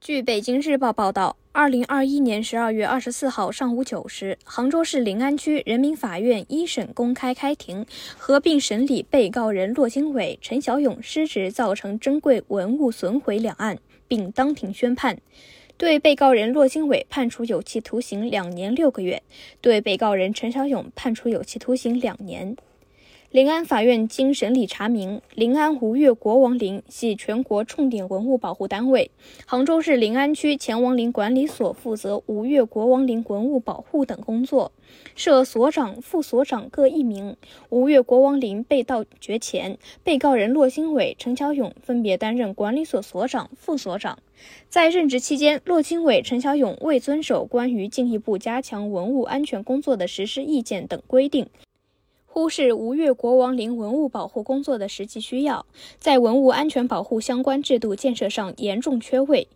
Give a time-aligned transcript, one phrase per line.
[0.00, 7.84] 据北京日报报道，二零二一年十二月二十四号上午九时，杭州市临安区人民法院一审公开开庭，
[8.16, 13.78] 合并审理被告人骆经纬、陈小勇失职造成珍贵文物损毁两案，
[14.08, 15.18] 并当庭宣判，
[15.76, 19.22] 对被告人骆经纬判处有期徒刑两年六个月，
[19.60, 22.56] 对被告人陈小勇判处有期徒刑两年。
[23.30, 29.12] 临安法院经审理查明，临安吴越国王陵系全国重点文物保护单位，
[29.46, 34.72] 杭州市临安区前王陵管理所负责吴越国王陵文物保护等工作，
[35.14, 37.36] 设所长、副所长各一名。
[37.68, 44.18] 吴越国王陵被盗掘前，被告人骆新伟、陈小勇分别担任管理所所长、副所长，
[44.68, 51.46] 在任职期间，骆经纬、陈小勇未遵守关于进一步加强文物安全工作的实施意见等规定。
[52.32, 55.66] 忽视吴越国王陵文物保护工作的实际需要，
[55.98, 59.48] 在文物安全保护相关制度建设上严重缺位，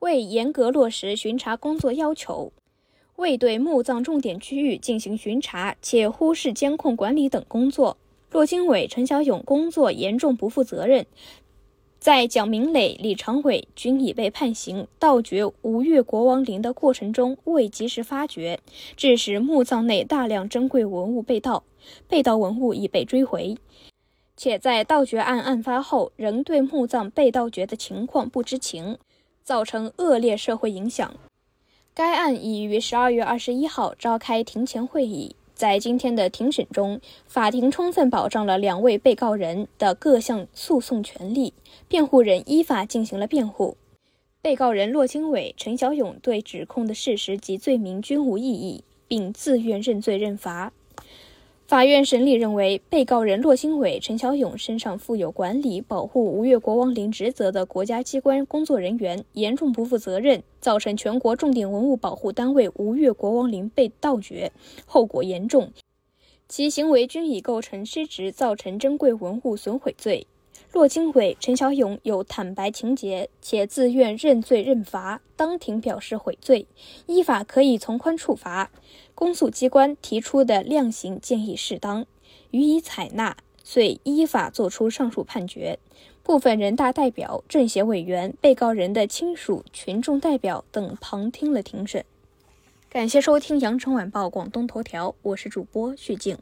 [0.00, 2.52] 未严格落实巡查工作要求，
[3.16, 7.96] 未对墓葬重点区域进行巡查，且忽视监控管理等工作。
[8.30, 11.06] 骆经纬、陈小勇工作严重不负责任。
[11.98, 18.60] 在蒋明磊、李长伟均已被判刑盗掘吴越国王陵的过程中未及时发觉，
[18.96, 21.64] 致使墓葬内大量珍贵文物被盗，
[22.06, 23.56] 被盗文物已被追回，
[24.36, 28.96] 且在盗掘案案发后仍对墓葬被盗掘的情况不知情，
[29.42, 31.12] 造成恶劣社会影响。
[31.92, 35.34] 该案已于十二月二十一号召开庭前会议。
[35.58, 41.52] 在今天的庭审中，法庭充分保障了两位被告人的各项诉讼权利，
[41.88, 43.76] 辩护人依法进行了辩护。
[44.40, 50.72] 被告人骆经纬、陈小勇对指控的事实及罪名均无异议，并自愿认罪认罚。
[51.68, 64.50] 法院审理认为，被告人骆新伟、陈小勇身上负有管理、保护吴越国王陵职责的国家机关工作人员严重不负责任，造成全国重点文物保护单位吴越国王陵被盗掘，
[64.86, 65.70] 后果严重，
[66.48, 70.26] 其行为均已构成失职造成珍贵文物损毁罪。
[70.70, 76.66] 骆经纬、陈小勇有坦白情节，且自愿认罪认罚，当庭表示悔罪，
[77.06, 78.70] 依法可以从宽处罚。
[79.14, 82.04] 公诉机关提出的量刑建议适当，
[82.50, 85.78] 予以采纳，遂依法作出上述判决。
[86.22, 92.04] 部分人大代表、政协委员、被告人的亲属、群众代表等旁听了庭审。
[92.90, 96.36] 感谢收听羊城晚报广东头条，我是主播徐静。